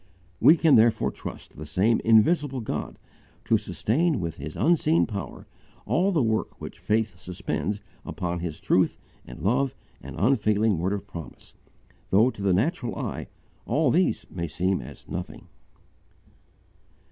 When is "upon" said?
8.03-8.39